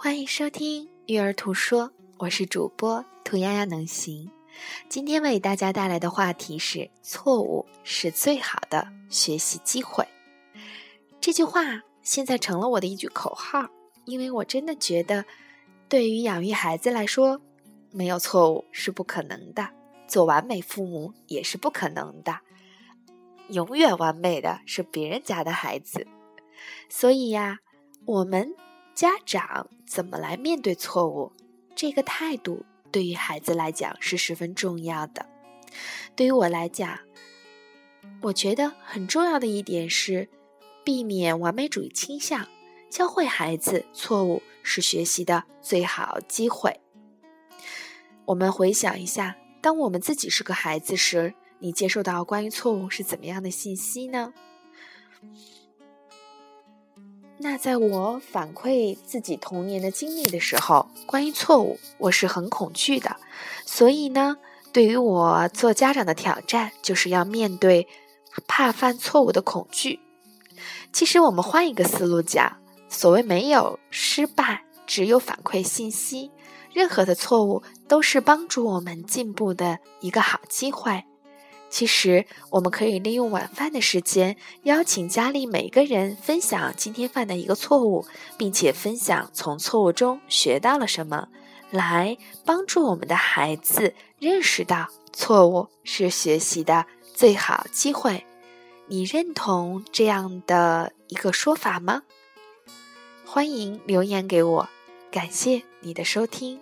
[0.00, 4.30] 欢迎收听育儿图说，我是主播兔丫丫能行。
[4.88, 10.06] 今天为大家带来的话题是：错误是最好的学习机会。
[11.20, 13.68] 这句话现在成了我的一句口号，
[14.04, 15.24] 因为我真的觉得，
[15.88, 17.40] 对于养育孩子来说，
[17.90, 19.68] 没有错误是不可能的，
[20.06, 22.38] 做完美父母也是不可能的。
[23.48, 26.06] 永远完美的是别人家的孩子。
[26.88, 27.58] 所以呀，
[28.06, 28.54] 我们
[28.98, 31.30] 家长怎么来面对错误？
[31.76, 35.24] 这个态度对于孩子来讲是十分重要的。
[36.16, 36.98] 对于我来讲，
[38.22, 40.28] 我觉得很重要的一点是
[40.84, 42.48] 避免完美主义倾向，
[42.90, 46.80] 教会孩子错误是学习的最好机会。
[48.24, 54.34] 我们回想一下，当我们自己是个孩子时，你接受到关于错误是怎么样的信息呢？
[57.40, 63.16] 那在我反馈自己童年的经历的时候，关于错误，我是很恐惧的。
[63.64, 64.36] 所以呢，
[64.72, 67.86] 对于我做家长的挑战，就是要面对
[68.48, 70.00] 怕犯错误的恐惧。
[70.92, 72.56] 其实我们换一个思路讲，
[72.88, 76.32] 所谓没有失败，只有反馈信息。
[76.72, 81.04] 任何的错误都是帮助我们进步的一个好机会。
[81.70, 91.28] 其实，我们可以利用晚饭的时间，邀请家里每个人分享今天犯的一个错误，并且分享从错误中学到了什么，
[91.70, 98.24] 来帮助我们的孩子认识到错误是学习的最好机会。
[98.86, 102.02] 你认同这样的一个说法吗？
[103.26, 104.68] 欢迎留言给我，
[105.10, 106.58] 感谢你的收听。